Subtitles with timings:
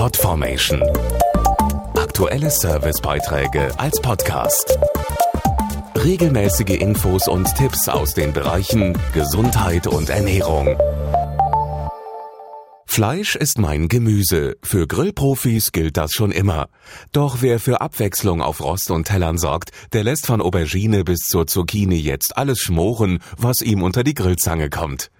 [0.00, 0.82] Podformation.
[1.94, 4.78] Aktuelle Servicebeiträge als Podcast.
[5.94, 10.74] Regelmäßige Infos und Tipps aus den Bereichen Gesundheit und Ernährung.
[12.86, 14.56] Fleisch ist mein Gemüse.
[14.62, 16.70] Für Grillprofis gilt das schon immer.
[17.12, 21.46] Doch wer für Abwechslung auf Rost und Tellern sorgt, der lässt von Aubergine bis zur
[21.46, 25.10] Zucchini jetzt alles schmoren, was ihm unter die Grillzange kommt.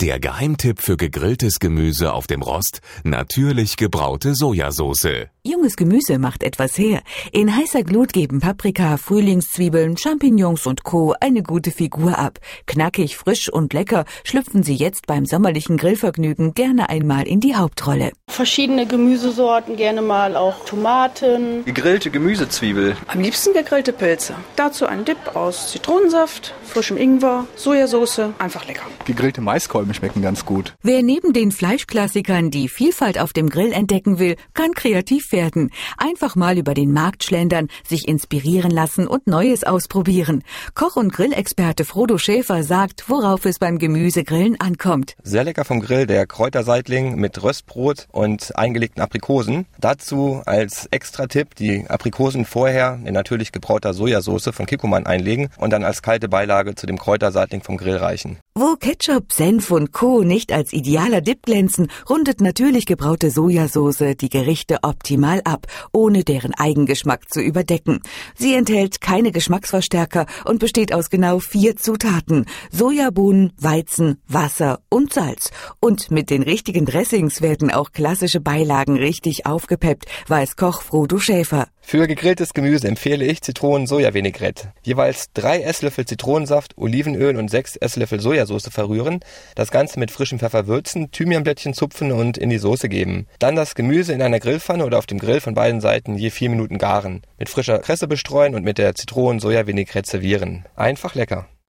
[0.00, 5.28] Der Geheimtipp für gegrilltes Gemüse auf dem Rost, natürlich gebraute Sojasauce.
[5.46, 7.02] Junges Gemüse macht etwas her.
[7.30, 11.14] In heißer Glut geben Paprika, Frühlingszwiebeln, Champignons und Co.
[11.20, 12.38] eine gute Figur ab.
[12.66, 18.12] Knackig, frisch und lecker schlüpfen sie jetzt beim sommerlichen Grillvergnügen gerne einmal in die Hauptrolle.
[18.26, 21.62] Verschiedene Gemüsesorten, gerne mal auch Tomaten.
[21.66, 22.96] Gegrillte Gemüsezwiebel.
[23.06, 24.36] Am liebsten gegrillte Pilze.
[24.56, 28.32] Dazu ein Dip aus Zitronensaft, frischem Ingwer, Sojasauce.
[28.38, 28.86] Einfach lecker.
[29.04, 30.74] Gegrillte Maiskolben schmecken ganz gut.
[30.82, 35.70] Wer neben den Fleischklassikern die Vielfalt auf dem Grill entdecken will, kann kreativ werden.
[35.96, 40.42] Einfach mal über den Markt schlendern, sich inspirieren lassen und Neues ausprobieren.
[40.74, 45.14] Koch- und Grillexperte Frodo Schäfer sagt, worauf es beim Gemüsegrillen ankommt.
[45.22, 49.66] Sehr lecker vom Grill der Kräuterseitling mit Röstbrot und eingelegten Aprikosen.
[49.78, 55.84] Dazu als Extra-Tipp die Aprikosen vorher in natürlich gebrauter Sojasauce von Kikkoman einlegen und dann
[55.84, 58.38] als kalte Beilage zu dem Kräuterseitling vom Grill reichen.
[58.56, 60.22] Wo Ketchup, Senf und Co.
[60.22, 66.54] nicht als idealer Dip glänzen, rundet natürlich gebraute Sojasauce die Gerichte optimal ab, ohne deren
[66.54, 67.98] Eigengeschmack zu überdecken.
[68.36, 72.46] Sie enthält keine Geschmacksverstärker und besteht aus genau vier Zutaten.
[72.70, 75.50] Sojabohnen, Weizen, Wasser und Salz.
[75.80, 81.73] Und mit den richtigen Dressings werden auch klassische Beilagen richtig aufgepeppt, weiß Koch Frodo Schäfer.
[81.86, 84.72] Für gegrilltes Gemüse empfehle ich Zitronen-Soja-Vinaigrette.
[84.82, 89.20] Jeweils drei Esslöffel Zitronensaft, Olivenöl und sechs Esslöffel Sojasauce verrühren,
[89.54, 93.26] das Ganze mit frischem Pfeffer würzen, Thymianblättchen zupfen und in die Soße geben.
[93.38, 96.48] Dann das Gemüse in einer Grillpfanne oder auf dem Grill von beiden Seiten je vier
[96.48, 97.22] Minuten garen.
[97.38, 100.64] Mit frischer Kresse bestreuen und mit der Zitronen-Soja-Vinaigrette servieren.
[100.74, 101.46] Einfach lecker.